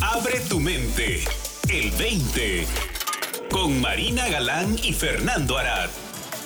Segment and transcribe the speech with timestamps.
[0.00, 1.24] Abre tu mente.
[1.68, 2.64] El 20.
[3.50, 5.88] Con Marina Galán y Fernando Arad.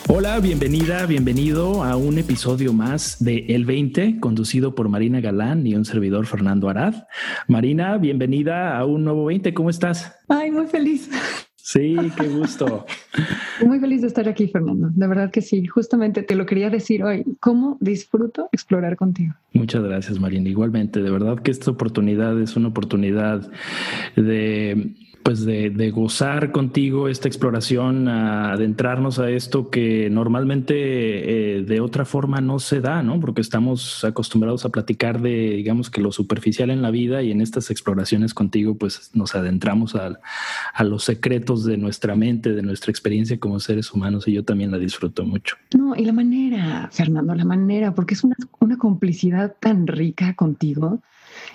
[0.09, 5.75] Hola, bienvenida, bienvenido a un episodio más de El 20, conducido por Marina Galán y
[5.75, 6.95] un servidor Fernando Arad.
[7.47, 10.19] Marina, bienvenida a un nuevo 20, ¿cómo estás?
[10.29, 11.09] Ay, muy feliz.
[11.65, 12.85] Sí, qué gusto.
[13.65, 14.91] Muy feliz de estar aquí, Fernando.
[14.93, 15.65] De verdad que sí.
[15.65, 17.25] Justamente te lo quería decir hoy.
[17.39, 19.35] ¿Cómo disfruto explorar contigo?
[19.53, 20.49] Muchas gracias, Marina.
[20.49, 23.49] Igualmente, de verdad que esta oportunidad es una oportunidad
[24.17, 30.75] de pues de, gozar contigo esta exploración, adentrarnos a esto que normalmente
[31.57, 33.21] eh, de otra forma no se da, ¿no?
[33.21, 37.41] Porque estamos acostumbrados a platicar de, digamos que lo superficial en la vida y en
[37.41, 40.19] estas exploraciones contigo, pues nos adentramos a,
[40.85, 44.79] los secretos de nuestra mente, de nuestra experiencia como seres humanos y yo también la
[44.79, 45.57] disfruto mucho.
[45.77, 51.03] No, y la manera, Fernando, la manera, porque es una, una complicidad tan rica contigo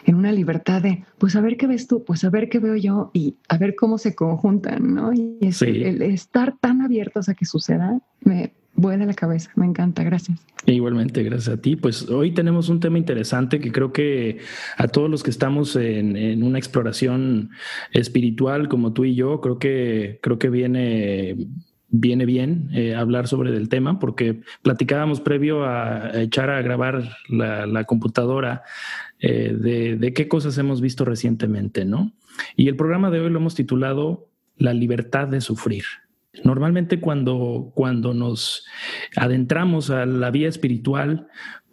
[0.05, 2.75] en una libertad de, pues a ver qué ves tú, pues a ver qué veo
[2.75, 5.13] yo y a ver cómo se conjuntan, ¿no?
[5.13, 10.39] Y el, estar tan abiertos a que suceda me vuela la cabeza, me encanta, gracias.
[10.65, 11.75] Igualmente, gracias a ti.
[11.75, 14.37] Pues hoy tenemos un tema interesante que creo que
[14.77, 17.49] a todos los que estamos en, una exploración
[17.91, 21.35] espiritual como tú y yo, creo que, creo que viene
[21.89, 27.83] viene bien eh, hablar sobre el tema porque platicábamos previo a, echar a grabar la,
[27.85, 28.63] computadora
[29.19, 29.55] eh,
[29.99, 32.11] de, qué cosas hemos visto recientemente, ¿no?
[32.55, 35.83] Y el programa de hoy lo hemos titulado La libertad de sufrir.
[36.43, 38.65] Normalmente cuando, cuando nos
[39.15, 41.27] adentramos a la vía espiritual,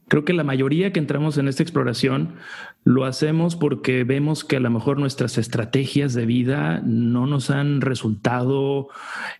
[0.08, 2.36] creo que la mayoría que entramos en esta exploración
[2.84, 7.80] lo hacemos porque vemos que a lo mejor nuestras estrategias de vida no nos han
[7.80, 8.88] resultado,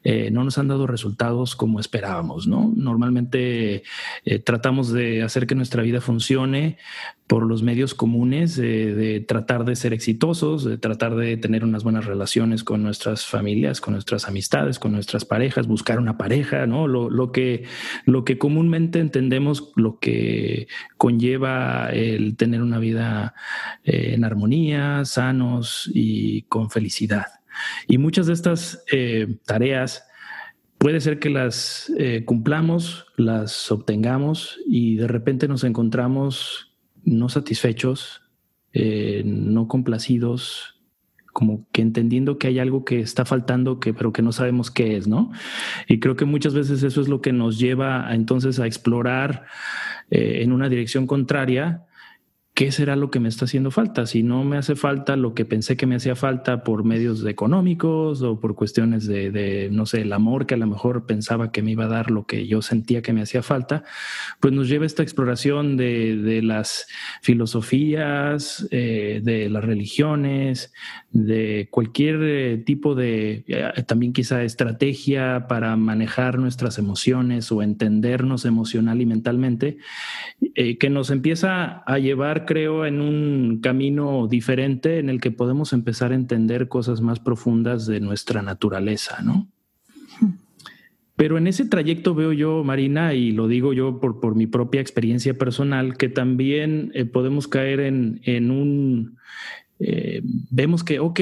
[0.02, 2.72] eh, no nos han dado resultados como esperábamos, ¿no?
[2.74, 3.82] Normalmente
[4.24, 6.78] eh, tratamos de hacer que nuestra vida funcione
[7.26, 12.04] por los medios comunes, de tratar de ser exitosos, de tratar de tener unas buenas
[12.04, 16.86] relaciones con nuestras familias, con nuestras amistades, con nuestras parejas, buscar una pareja, ¿no?
[16.86, 17.64] Lo, lo que,
[18.04, 23.33] lo que comúnmente entendemos, lo que conlleva el tener una vida
[23.84, 27.26] eh, en armonía, sanos y con felicidad.
[27.86, 30.06] Y muchas de estas eh, tareas
[30.78, 36.74] puede ser que las eh, cumplamos, las obtengamos y de repente nos encontramos
[37.04, 38.22] no satisfechos,
[39.24, 40.80] no complacidos,
[41.32, 44.96] como que entendiendo que hay algo que está faltando, que, pero que no sabemos qué
[44.96, 45.30] es, ¿no?
[45.86, 49.44] Y creo que muchas veces eso es lo que nos lleva entonces a explorar
[50.10, 51.84] en una dirección contraria
[52.54, 54.06] ¿qué será lo que me está haciendo falta?
[54.06, 58.22] Si no me hace falta lo que pensé que me hacía falta por medios económicos
[58.22, 61.72] o por cuestiones de, no sé, el amor que a lo mejor pensaba que me
[61.72, 63.82] iba a dar lo que yo sentía que me hacía falta,
[64.38, 66.86] pues nos lleva esta exploración de, las
[67.22, 70.72] filosofías, eh, de las religiones,
[71.10, 78.44] de cualquier eh, tipo de, eh, también quizá estrategia para manejar nuestras emociones o entendernos
[78.44, 79.78] emocional y mentalmente,
[80.54, 86.12] que nos empieza a llevar creo, en un camino diferente en el que podemos empezar
[86.12, 89.48] a entender cosas más profundas de nuestra naturaleza, ¿no?
[91.16, 94.80] Pero en ese trayecto veo yo, Marina, y lo digo yo por, por mi propia
[94.80, 99.16] experiencia personal, que también eh, podemos caer en, en un...
[99.78, 101.20] Eh, vemos que, ok,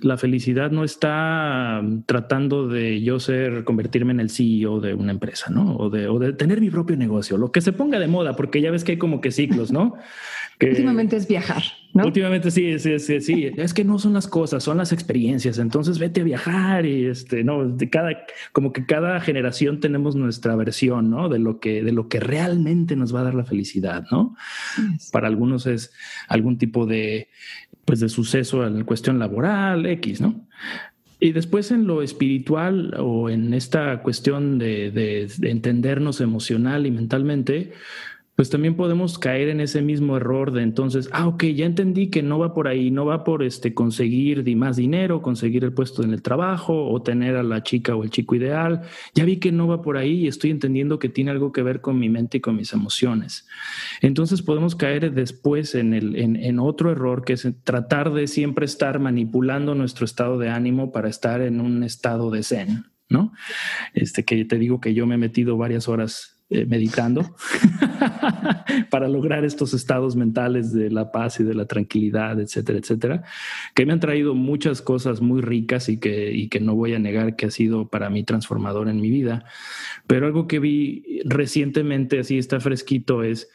[0.00, 5.50] la felicidad no está tratando de yo ser, convertirme en el CEO de una empresa,
[5.50, 5.76] ¿no?
[5.76, 8.60] O de, o de tener mi propio negocio, lo que se ponga de moda, porque
[8.60, 9.96] ya ves que hay como que ciclos, ¿no?
[10.60, 11.62] últimamente es viajar,
[11.94, 12.06] ¿no?
[12.06, 15.98] Últimamente sí, sí, sí, sí, es que no son las cosas, son las experiencias, entonces
[15.98, 21.08] vete a viajar y este, no, de cada, como que cada generación tenemos nuestra versión,
[21.08, 21.28] ¿no?
[21.28, 24.36] De lo que, de lo que realmente nos va a dar la felicidad, ¿no?
[25.12, 25.92] Para algunos es
[26.28, 27.28] algún tipo de,
[27.84, 30.48] pues de suceso en cuestión laboral, X, ¿no?
[31.20, 37.72] Y después en lo espiritual o en esta cuestión de, de entendernos emocional y mentalmente,
[38.36, 42.22] pues también podemos caer en ese mismo error de entonces, ah, ok, ya entendí que
[42.22, 46.12] no va por ahí, no va por este conseguir más dinero, conseguir el puesto en
[46.12, 48.82] el trabajo o tener a la chica o el chico ideal.
[49.14, 51.80] Ya vi que no va por ahí y estoy entendiendo que tiene algo que ver
[51.80, 53.46] con mi mente y con mis emociones.
[54.00, 58.64] Entonces podemos caer después en, el, en, en otro error que es tratar de siempre
[58.64, 62.86] estar manipulando nuestro estado de ánimo para estar en un estado de zen.
[63.08, 63.32] ¿no?
[63.92, 67.34] Este que te digo que yo me he metido varias horas eh, meditando
[68.90, 73.24] para lograr estos estados mentales de la paz y de la tranquilidad, etcétera, etcétera,
[73.74, 76.98] que me han traído muchas cosas muy ricas y que, y que no voy a
[76.98, 79.46] negar que ha sido para mí transformador en mi vida.
[80.06, 83.48] Pero algo que vi recientemente, así está fresquito, es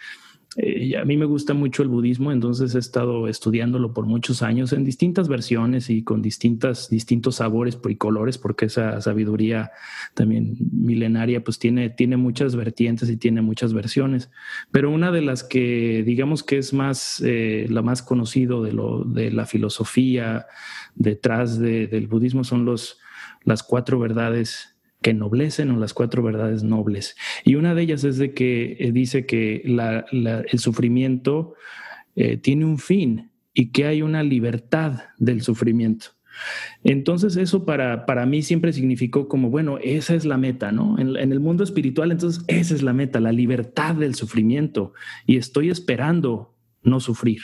[0.57, 4.73] eh, a mí me gusta mucho el budismo, entonces he estado estudiándolo por muchos años
[4.73, 9.71] en distintas versiones y con distintas, distintos sabores y colores, porque esa sabiduría
[10.15, 14.31] también milenaria pues tiene, tiene muchas vertientes y tiene muchas versiones.
[14.71, 18.71] Pero una de las que digamos que es más, eh, la más conocido de,
[19.05, 20.47] de la filosofía
[20.95, 22.97] detrás del budismo son los,
[23.43, 27.15] las cuatro verdades que ennoblecen o las cuatro verdades nobles.
[27.45, 31.53] Y una de ellas es de que eh, dice que el sufrimiento
[32.15, 36.07] eh, tiene un fin y que hay una libertad del sufrimiento.
[36.83, 40.97] Entonces eso para, para mí siempre significó como, bueno, esa es la meta, ¿no?
[40.97, 44.93] En, en, el mundo espiritual, entonces esa es la meta, la libertad del sufrimiento.
[45.25, 47.41] Y estoy esperando no sufrir.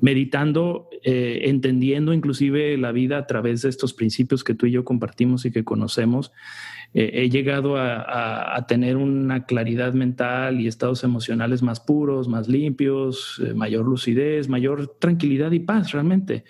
[0.00, 4.84] Meditando, eh, entendiendo inclusive la vida a través de estos principios que tú y yo
[4.84, 6.32] compartimos y que conocemos,
[6.92, 13.42] eh, he llegado a, tener una claridad mental y estados emocionales más puros, más limpios,
[13.44, 16.44] eh, mayor lucidez, mayor tranquilidad y paz realmente.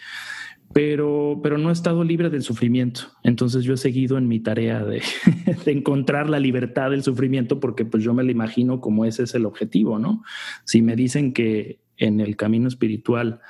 [0.73, 3.03] Pero, pero no he estado libre del sufrimiento.
[3.23, 5.03] Entonces yo he seguido en mi tarea de,
[5.65, 9.35] de, encontrar la libertad del sufrimiento porque pues yo me lo imagino como ese es
[9.35, 10.25] el objetivo, ¿no?
[10.65, 13.41] Si me dicen que en el camino espiritual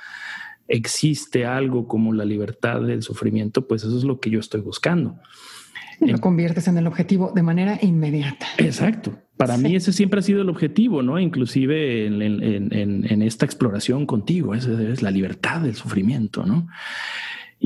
[0.67, 5.19] existe algo como la libertad del sufrimiento, pues eso es lo que yo estoy buscando.
[5.99, 8.47] Lo conviertes en el objetivo de manera inmediata.
[8.57, 9.17] Exacto.
[9.37, 11.19] Para mí ese siempre ha sido el objetivo, ¿no?
[11.19, 16.67] Inclusive en, esta exploración contigo, esa es la libertad del sufrimiento, ¿no?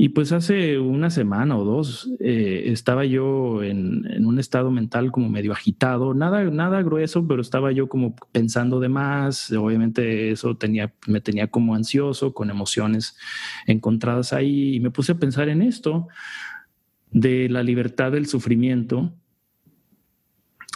[0.02, 5.28] Y pues hace una semana o dos eh, estaba yo en, un estado mental como
[5.28, 9.52] medio agitado, nada, nada grueso, pero estaba yo como pensando de más.
[9.52, 13.18] Obviamente eso tenía, me tenía como ansioso, con emociones
[13.66, 16.08] encontradas ahí, y me puse a pensar en esto
[17.10, 19.12] de la libertad del sufrimiento.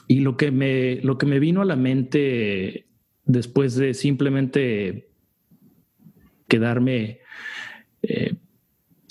[0.07, 2.89] Y lo que me, lo que me vino a la mente
[3.25, 5.09] después de simplemente
[6.47, 7.21] quedarme
[8.03, 8.35] eh,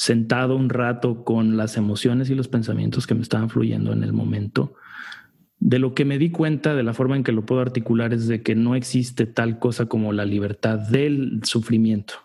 [0.03, 4.11] sentado un rato con las emociones y los pensamientos que me estaban fluyendo en el
[4.11, 4.75] momento,
[5.59, 8.27] de lo que me di cuenta de la forma en que lo puedo articular es
[8.27, 12.15] de que no existe tal cosa como la libertad del sufrimiento.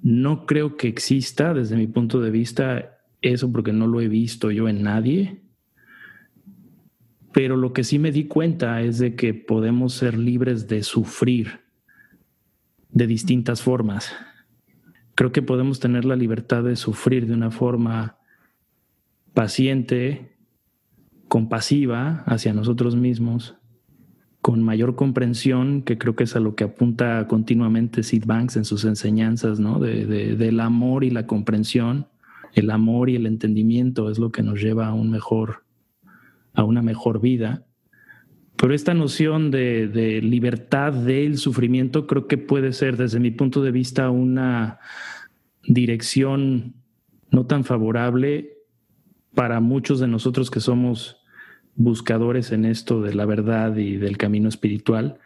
[0.00, 4.50] No creo que exista desde mi punto de vista eso porque no lo he visto
[4.50, 5.42] yo en nadie.
[7.30, 11.60] Pero lo que sí me di cuenta es de que podemos ser libres de sufrir
[12.90, 14.14] de distintas formas
[15.16, 18.18] creo que podemos tener la libertad de sufrir de una forma
[19.34, 20.36] paciente,
[21.26, 23.56] compasiva hacia nosotros mismos,
[24.42, 28.64] con mayor comprensión, que creo que es a lo que apunta continuamente Sid Banks en
[28.64, 29.80] sus enseñanzas, ¿no?
[29.80, 32.06] De, del amor y la comprensión.
[32.52, 35.64] El amor y el entendimiento es lo que nos lleva a un mejor,
[36.54, 37.66] a una mejor vida.
[38.56, 43.62] Pero esta noción de, de, libertad del sufrimiento creo que puede ser, desde mi punto
[43.62, 44.78] de vista, una
[45.62, 46.74] dirección
[47.30, 48.56] no tan favorable
[49.34, 51.18] para muchos de nosotros que somos
[51.74, 55.18] buscadores en esto de la verdad y del camino espiritual.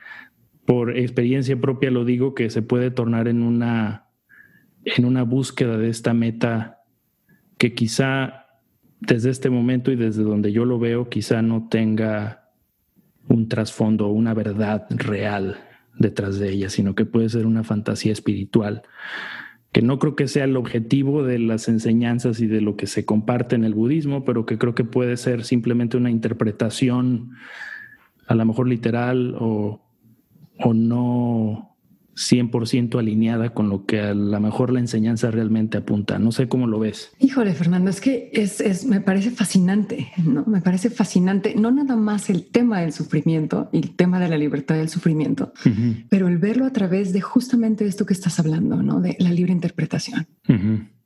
[0.66, 4.08] Por experiencia propia lo digo que se puede tornar en una,
[4.84, 6.82] en una búsqueda de esta meta
[7.56, 8.46] que quizá
[9.00, 12.39] desde este momento y desde donde yo lo veo, quizá no tenga
[13.28, 15.56] un trasfondo, una verdad real
[15.98, 18.82] detrás de ella, sino que puede ser una fantasía espiritual,
[19.72, 23.04] que no creo que sea el objetivo de las enseñanzas y de lo que se
[23.04, 27.32] comparte en el budismo, pero que creo que puede ser simplemente una interpretación
[28.26, 29.80] a lo mejor literal o,
[30.58, 31.69] o no
[32.20, 36.18] 100% alineada con lo que a lo mejor la enseñanza realmente apunta.
[36.18, 37.12] No sé cómo lo ves.
[37.18, 40.44] Híjole, Fernando, es que es, es, me parece fascinante, ¿no?
[40.46, 44.36] Me parece fascinante, no nada más el tema del sufrimiento y el tema de la
[44.36, 45.52] libertad del sufrimiento,
[46.10, 49.00] pero el verlo a través de justamente esto que estás hablando, ¿no?
[49.00, 50.26] De la libre interpretación.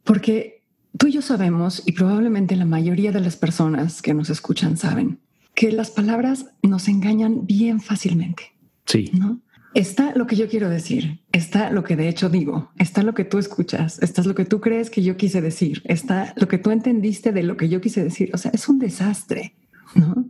[0.02, 0.62] Porque
[0.99, 5.21] tú y yo sabemos, y probablemente la mayoría de las personas que nos escuchan saben,
[5.54, 8.54] que las palabras nos engañan bien fácilmente.
[8.87, 9.11] Sí.
[9.14, 9.40] ¿no?
[9.75, 13.25] Está lo que yo quiero decir, está lo que de hecho digo, está lo que
[13.25, 16.71] tú escuchas, está lo que tú crees que yo quise decir, está lo que tú
[16.71, 18.31] entendiste de lo que yo quise decir.
[18.33, 19.57] O sea, es un desastre,
[19.97, 20.26] ¿no?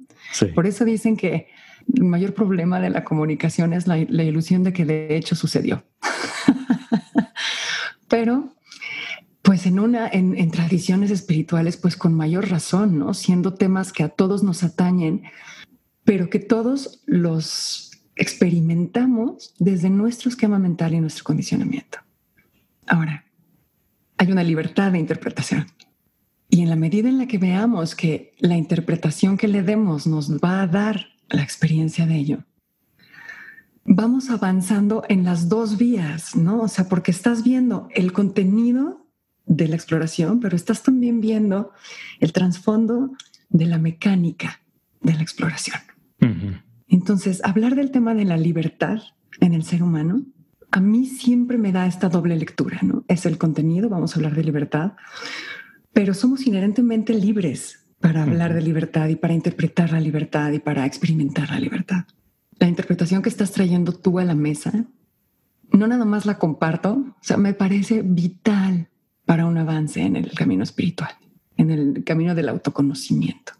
[0.54, 1.48] Por eso dicen que
[1.94, 5.84] el mayor problema de la comunicación es la, ilusión de que de hecho sucedió.
[8.08, 8.54] Pero
[9.42, 13.12] pues en una, en, en, tradiciones espirituales, pues con mayor razón, ¿no?
[13.12, 15.24] Siendo temas que a todos nos atañen,
[16.04, 21.98] pero que todos los experimentamos desde nuestro esquema mental y nuestro condicionamiento.
[22.86, 23.24] Ahora,
[24.16, 25.66] hay una libertad de interpretación.
[26.48, 30.30] Y en la medida en la que veamos que la interpretación que le demos nos
[30.38, 32.44] va a dar la experiencia de ello,
[33.84, 36.62] vamos avanzando en las dos vías, ¿no?
[36.62, 39.06] O sea, porque estás viendo el contenido
[39.46, 41.72] de la exploración, pero estás también viendo
[42.20, 43.10] el trasfondo
[43.48, 44.60] de la mecánica
[45.00, 45.80] de la exploración.
[46.94, 48.98] Entonces, hablar del tema de la libertad
[49.40, 50.24] en el ser humano,
[50.70, 53.04] a mí siempre me da esta doble lectura, ¿no?
[53.08, 54.92] Es el contenido, vamos a hablar de libertad,
[55.92, 60.84] pero somos inherentemente libres para hablar de libertad y para interpretar la libertad y para
[60.84, 62.04] experimentar la libertad
[62.58, 64.86] la interpretación que estás trayendo tú a la mesa,
[65.72, 68.88] no nada más la comparto, o sea, me parece vital
[69.24, 71.10] para un avance en el camino espiritual,
[71.56, 73.52] en el camino del autoconocimiento.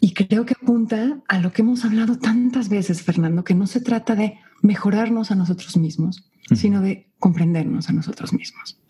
[0.00, 3.80] Y creo que apunta a lo que hemos hablado tantas veces, Fernando, que no se
[3.80, 8.80] trata de mejorarnos a nosotros mismos, sino de comprendernos a nosotros mismos,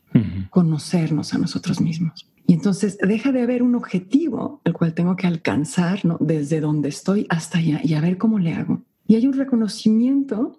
[0.50, 2.28] conocernos a nosotros mismos.
[2.46, 6.16] Y entonces deja de haber un objetivo al cual tengo que alcanzar, ¿no?
[6.20, 10.58] Desde donde estoy hasta allá y a ver cómo le hago y hay un reconocimiento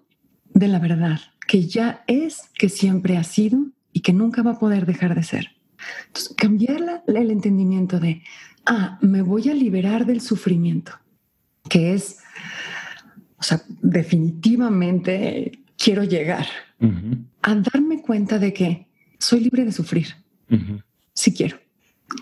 [0.52, 1.18] de la verdad
[1.48, 5.24] que ya es, que siempre ha sido y que nunca va a poder dejar de
[5.24, 5.48] ser.
[6.06, 8.22] Entonces, cambiar el entendimiento de,
[8.66, 10.92] ah, me voy a liberar del sufrimiento,
[11.68, 12.18] que es,
[13.38, 16.46] o sea, definitivamente quiero llegar
[17.42, 20.08] a darme cuenta de que soy libre de sufrir,
[21.12, 21.58] si quiero.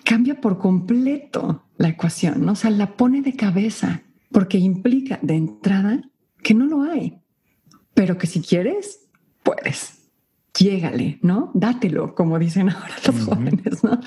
[0.05, 2.53] Cambia por completo la ecuación, ¿no?
[2.53, 6.01] o sea, la pone de cabeza, porque implica de entrada
[6.43, 7.19] que no lo hay,
[7.95, 9.01] pero que si quieres,
[9.43, 10.02] puedes.
[10.59, 11.51] Llégale, ¿no?
[11.55, 13.99] Dátelo, como dicen ahora los jóvenes, ¿no?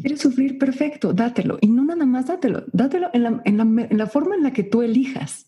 [0.00, 0.58] ¿Quieres sufrir?
[0.58, 1.58] Perfecto, dátelo.
[1.60, 4.82] Y no nada más dátelo, dátelo en la, en la forma en la que tú
[4.82, 5.46] elijas.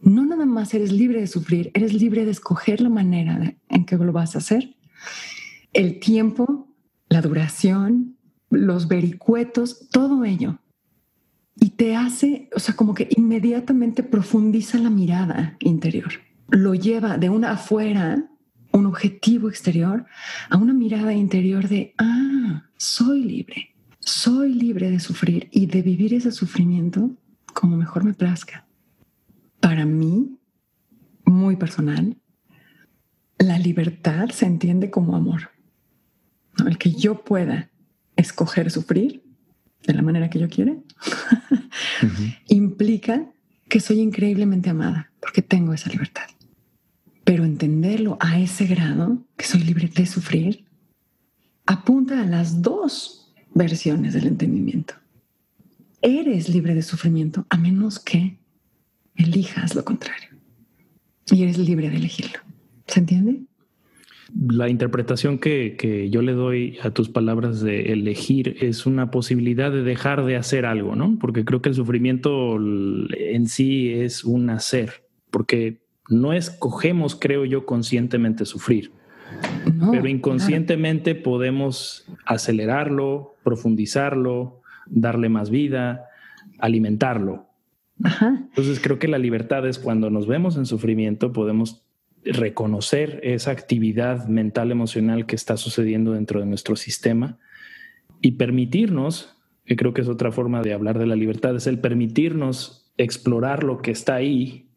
[0.00, 3.96] No nada más eres libre de sufrir, eres libre de escoger la manera en que
[3.96, 4.74] lo vas a hacer.
[5.72, 6.68] El tiempo,
[7.08, 8.16] la duración,
[8.50, 10.58] los vericuetos, todo ello
[11.62, 16.12] y te hace, o sea, como que inmediatamente profundiza la mirada interior.
[16.48, 18.30] Lo lleva de una afuera,
[18.72, 20.06] un objetivo exterior,
[20.50, 26.14] a una mirada interior de, ah, soy libre, soy libre de sufrir y de vivir
[26.14, 27.10] ese sufrimiento
[27.52, 28.66] como mejor me plazca.
[29.60, 30.38] Para mí,
[31.24, 32.16] muy personal,
[33.38, 35.50] la libertad se entiende como amor.
[36.66, 37.70] El que yo pueda
[38.16, 39.22] escoger sufrir
[39.86, 40.74] de la manera que yo quiera,
[42.48, 43.26] implica
[43.68, 46.24] que soy increíblemente amada porque tengo esa libertad.
[47.32, 50.66] Pero entenderlo a ese grado, que soy libre de sufrir,
[51.64, 54.92] apunta a las dos versiones del entendimiento.
[56.02, 58.36] Eres libre de sufrimiento a menos que
[59.16, 60.28] elijas lo contrario.
[61.30, 62.38] Y eres libre de elegirlo.
[62.86, 63.40] ¿Se entiende?
[64.34, 69.82] la interpretación que, yo le doy a tus palabras de elegir es una posibilidad de
[69.82, 71.16] dejar de hacer algo, ¿no?
[71.18, 77.66] Porque creo que el sufrimiento en sí es un hacer, porque no escogemos, creo yo,
[77.66, 78.92] conscientemente sufrir.
[79.90, 86.06] pero inconscientemente podemos acelerarlo, profundizarlo, darle más vida,
[86.58, 87.46] alimentarlo.
[88.20, 91.84] Entonces creo que la libertad es cuando nos vemos en sufrimiento, podemos
[92.24, 97.38] reconocer esa actividad mental emocional que está sucediendo dentro de nuestro sistema
[98.20, 101.80] y permitirnos, que creo que es otra forma de hablar de la libertad, es el
[101.80, 104.68] permitirnos explorar lo que está ahí,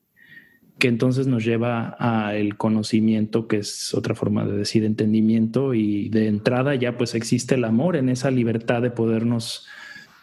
[0.77, 6.27] que entonces nos lleva al conocimiento, que es otra forma de decir entendimiento, y de
[6.27, 9.65] entrada ya pues existe el amor en esa libertad de podernos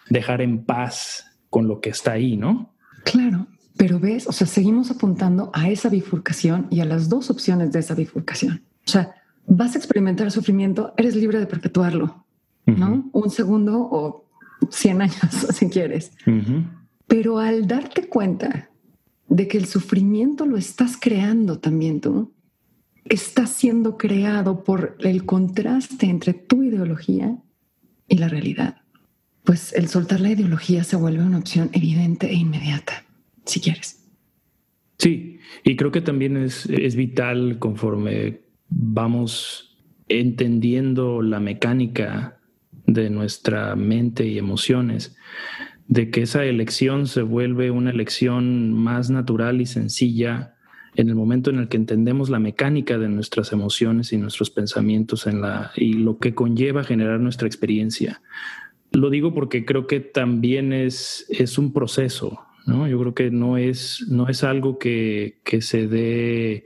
[0.09, 2.73] dejar en paz con lo que está ahí, ¿no?
[3.03, 7.71] Claro, pero ves, o sea, seguimos apuntando a esa bifurcación y a las dos opciones
[7.71, 8.63] de esa bifurcación.
[8.85, 9.15] O sea,
[9.47, 12.25] vas a experimentar sufrimiento, eres libre de perpetuarlo,
[12.65, 13.09] ¿no?
[13.11, 14.25] Un segundo o
[14.69, 15.17] 100 años,
[15.53, 16.11] si quieres.
[17.07, 18.69] Pero al darte cuenta
[19.33, 22.31] de que el sufrimiento lo estás creando también tú,
[23.05, 27.39] está siendo creado por el contraste entre tu ideología
[28.07, 28.83] y la realidad,
[29.43, 33.05] pues el soltar la ideología se vuelve una opción evidente e inmediata
[33.43, 34.07] si quieres.
[34.99, 39.75] Sí, y creo que también es, es vital conforme vamos
[40.09, 42.39] entendiendo la mecánica
[42.85, 45.15] de nuestra mente y emociones,
[45.87, 50.55] de que esa elección se vuelve una elección más natural y sencilla
[50.95, 55.25] en el momento en el que entendemos la mecánica de nuestras emociones y nuestros pensamientos
[55.27, 58.21] en la, y lo que conlleva generar nuestra experiencia.
[58.91, 62.87] Lo digo porque creo que también es, es un proceso, ¿no?
[62.87, 66.65] Yo creo que no es, no es algo que, se dé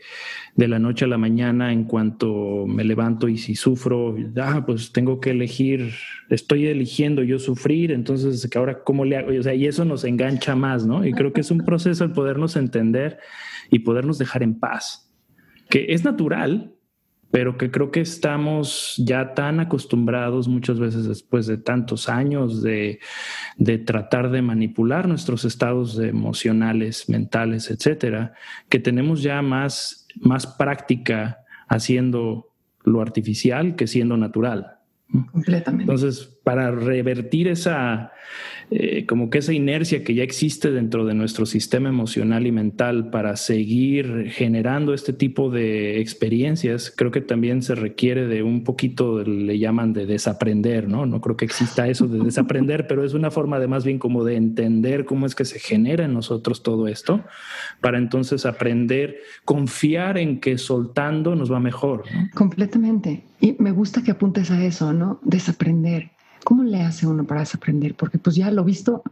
[0.56, 4.92] de la noche a la mañana en cuanto me levanto y si sufro, ah, pues
[4.92, 5.94] tengo que elegir,
[6.30, 10.56] estoy eligiendo yo sufrir, entonces ahora cómo le hago, o sea, y eso nos engancha
[10.56, 11.06] más, ¿no?
[11.06, 13.20] Y creo que es un proceso el podernos entender
[13.70, 15.04] y podernos dejar en paz.
[15.70, 16.77] que es natural,
[17.32, 23.00] pero que creo que estamos ya tan acostumbrados muchas veces después de tantos años de,
[23.86, 28.34] tratar de manipular nuestros estados emocionales, mentales, etcétera,
[28.70, 32.54] que tenemos ya más, más práctica haciendo
[32.84, 34.77] lo artificial que siendo natural.
[35.32, 35.84] Completamente.
[35.84, 38.12] Entonces, para revertir esa,
[38.70, 43.10] eh, como que esa inercia que ya existe dentro de nuestro sistema emocional y mental
[43.10, 49.24] para seguir generando este tipo de experiencias, creo que también se requiere de un poquito,
[49.24, 51.06] le llaman de desaprender, ¿no?
[51.06, 54.26] No creo que exista eso de desaprender, pero es una forma de más bien como
[54.26, 57.24] de entender cómo es que se genera en nosotros todo esto,
[57.80, 62.04] para entonces aprender, confiar en que soltando nos va mejor.
[62.34, 63.24] Completamente.
[63.40, 65.20] Y me gusta que apuntes a eso, ¿no?
[65.24, 66.12] Desaprender
[66.48, 67.94] ¿Cómo le hace uno para desaprender?
[67.96, 69.04] Porque pues ya lo visto,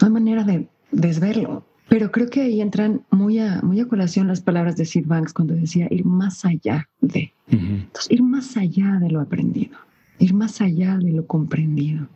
[0.00, 1.64] no hay manera de desverlo.
[1.88, 5.32] Pero creo que ahí entran muy a, muy a colación las palabras de Sid Banks
[5.32, 7.32] cuando decía ir más allá de.
[7.46, 9.78] Entonces, ir más allá de lo aprendido,
[10.18, 12.08] ir más allá de lo comprendido,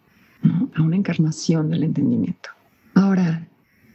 [0.42, 0.68] ¿no?
[0.74, 2.48] a una encarnación del entendimiento.
[2.94, 3.46] Ahora,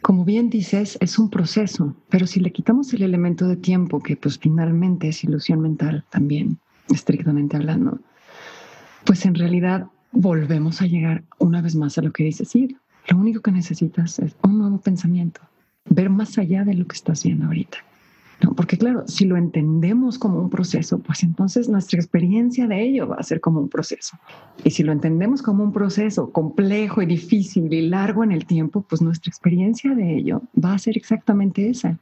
[0.01, 4.15] como bien dices, es un proceso, pero si le quitamos el elemento de tiempo, que
[4.15, 6.59] pues finalmente es ilusión mental también,
[6.91, 7.99] estrictamente hablando,
[9.05, 12.75] pues en realidad volvemos a llegar una vez más a lo que dice Sid.
[13.09, 15.41] Lo único que necesitas es un nuevo pensamiento,
[15.85, 17.77] ver más allá de lo que estás viendo ahorita.
[18.43, 18.55] ¿No?
[18.55, 23.17] Porque claro, si lo entendemos como un proceso, pues entonces nuestra experiencia de ello va
[23.17, 24.17] a ser como un proceso.
[24.63, 28.81] Y si lo entendemos como un proceso complejo y difícil y largo en el tiempo,
[28.81, 31.99] pues nuestra experiencia de ello va a ser exactamente esa.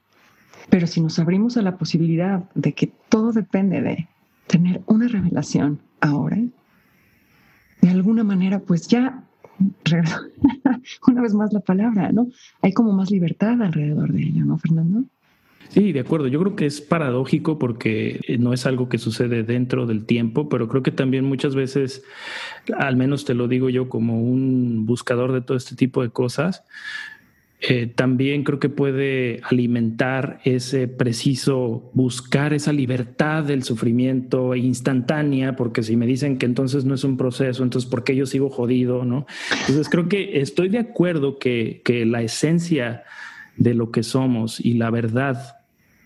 [0.69, 4.07] Pero si nos abrimos a la posibilidad de que todo depende de
[4.49, 6.39] tener una revelación ahora,
[7.81, 9.23] de alguna manera, pues ya,
[11.07, 12.27] una vez más la palabra, ¿no?
[12.61, 15.03] Hay como más libertad alrededor de ello, ¿no, Fernando?
[15.69, 16.27] Sí, de acuerdo.
[16.27, 20.67] Yo creo que es paradójico porque no es algo que sucede dentro del tiempo, pero
[20.67, 22.03] creo que también muchas veces,
[22.75, 26.63] al menos te lo digo yo como un buscador de todo este tipo de cosas,
[27.61, 35.83] eh, también creo que puede alimentar ese preciso buscar esa libertad del sufrimiento instantánea, porque
[35.83, 39.03] si me dicen que entonces no es un proceso, entonces ¿por qué yo sigo jodido?
[39.03, 39.25] ¿no?
[39.51, 43.03] Entonces creo que estoy de acuerdo que, que la esencia
[43.57, 45.57] de lo que somos y la verdad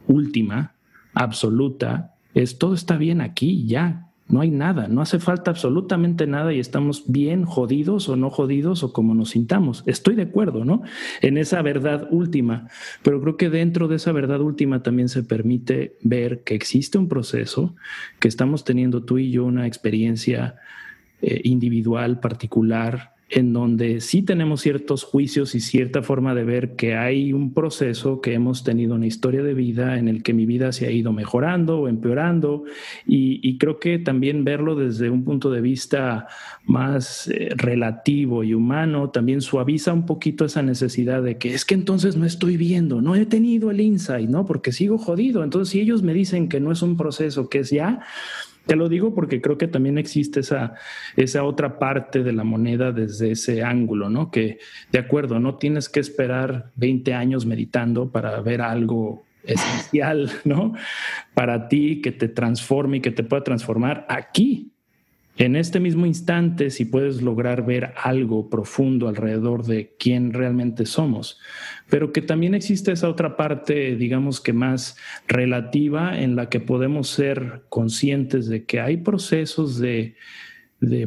[0.07, 0.73] última,
[1.13, 6.53] absoluta, es todo está bien aquí, ya, no hay nada, no hace falta absolutamente nada
[6.53, 9.83] y estamos bien jodidos o no jodidos o como nos sintamos.
[9.85, 10.81] Estoy de acuerdo, ¿no?
[11.21, 12.67] En esa verdad última,
[13.03, 17.09] pero creo que dentro de esa verdad última también se permite ver que existe un
[17.09, 17.75] proceso,
[18.19, 20.55] que estamos teniendo tú y yo una experiencia
[21.21, 26.95] eh, individual, particular, en donde sí tenemos ciertos juicios y cierta forma de ver que
[26.95, 30.71] hay un proceso, que hemos tenido una historia de vida en el que mi vida
[30.71, 32.63] se ha ido mejorando o empeorando
[33.07, 36.27] y, creo que también verlo desde un punto de vista
[36.65, 41.75] más eh, relativo y humano también suaviza un poquito esa necesidad de que es que
[41.75, 44.45] entonces no estoy viendo, no he tenido el insight, ¿no?
[44.45, 45.43] Porque sigo jodido.
[45.43, 48.01] Entonces, si ellos me dicen que no es un proceso, que es ya,
[48.65, 50.75] te lo digo porque creo que también existe esa,
[51.15, 54.31] esa otra parte de la moneda desde ese ángulo, ¿no?
[54.31, 54.59] Que,
[54.91, 60.73] de acuerdo, no tienes que esperar 20 años meditando para ver algo esencial, ¿no?
[61.33, 64.72] Para ti, que te transforme y que te pueda transformar aquí,
[65.37, 71.39] en este mismo instante, si puedes lograr ver algo profundo alrededor de quién realmente somos,
[71.89, 74.95] pero que también existe esa otra parte, digamos que más
[75.27, 80.15] relativa, en la que podemos ser conscientes de que hay procesos de,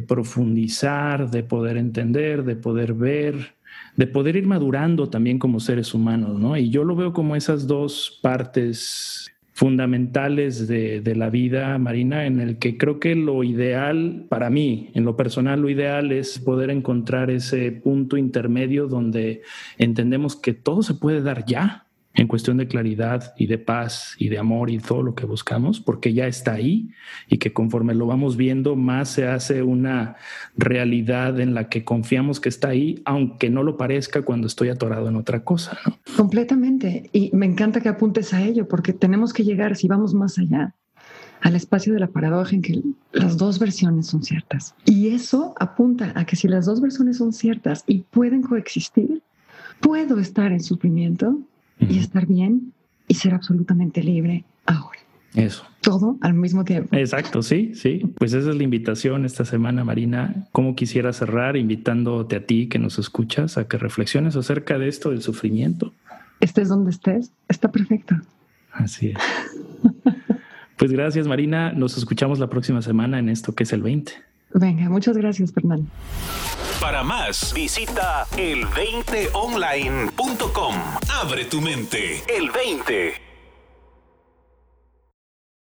[0.07, 3.55] profundizar, de poder entender, de poder ver,
[3.95, 6.57] de poder ir madurando también como seres humanos, ¿no?
[6.57, 12.59] Y yo lo veo como esas dos partes fundamentales de, la vida marina en el
[12.59, 17.31] que creo que lo ideal para mí, en lo personal, lo ideal es poder encontrar
[17.31, 19.41] ese punto intermedio donde
[19.79, 21.86] entendemos que todo se puede dar ya,
[22.17, 25.79] en cuestión de claridad y de paz y de amor y todo lo que buscamos,
[25.79, 26.89] porque ya está ahí
[27.29, 30.15] y que conforme lo vamos viendo, más se hace una
[30.57, 35.07] realidad en la que confiamos que está ahí, aunque no lo parezca cuando estoy atorado
[35.07, 35.77] en otra cosa.
[36.15, 37.07] Completamente.
[37.13, 40.73] Y me encanta que apuntes a ello, porque tenemos que llegar, si vamos más allá,
[41.41, 44.73] al espacio de la paradoja en que las dos versiones son ciertas.
[44.85, 49.21] Y eso apunta a que si las dos versiones son ciertas y pueden coexistir,
[49.79, 51.37] puedo estar en sufrimiento
[51.79, 52.73] y estar bien
[53.07, 54.99] y ser absolutamente libre ahora.
[55.35, 55.65] Eso.
[55.81, 56.95] Todo al mismo tiempo.
[56.95, 58.01] Exacto, sí, sí.
[58.17, 60.47] Pues esa es la invitación esta semana, Marina.
[60.51, 65.11] ¿Cómo quisiera cerrar invitándote a ti que nos escuchas a que reflexiones acerca de esto
[65.11, 65.93] del sufrimiento?
[66.39, 68.15] Estés donde estés, está perfecto.
[68.71, 69.17] Así es.
[70.77, 71.71] Pues gracias, Marina.
[71.71, 74.11] Nos escuchamos la próxima semana en esto que es el 20.
[74.53, 75.89] Venga, muchas gracias, Fernando.
[76.79, 80.75] Para más, visita el20online.com.
[81.21, 82.23] Abre tu mente.
[82.27, 83.26] El 20.